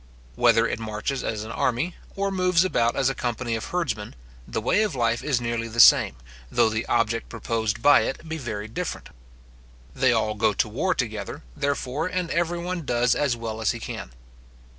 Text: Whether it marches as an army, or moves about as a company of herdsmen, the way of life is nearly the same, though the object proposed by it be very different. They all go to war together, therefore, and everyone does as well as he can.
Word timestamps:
Whether 0.33 0.67
it 0.67 0.79
marches 0.79 1.23
as 1.23 1.43
an 1.43 1.51
army, 1.51 1.95
or 2.15 2.31
moves 2.31 2.65
about 2.65 2.95
as 2.95 3.07
a 3.11 3.13
company 3.13 3.53
of 3.55 3.65
herdsmen, 3.65 4.15
the 4.47 4.59
way 4.59 4.81
of 4.81 4.95
life 4.95 5.23
is 5.23 5.39
nearly 5.39 5.67
the 5.67 5.79
same, 5.79 6.15
though 6.51 6.69
the 6.69 6.87
object 6.87 7.29
proposed 7.29 7.83
by 7.83 8.01
it 8.01 8.27
be 8.27 8.39
very 8.39 8.67
different. 8.67 9.09
They 9.93 10.11
all 10.11 10.33
go 10.33 10.53
to 10.53 10.67
war 10.67 10.95
together, 10.95 11.43
therefore, 11.55 12.07
and 12.07 12.31
everyone 12.31 12.81
does 12.83 13.13
as 13.13 13.37
well 13.37 13.61
as 13.61 13.73
he 13.73 13.79
can. 13.79 14.09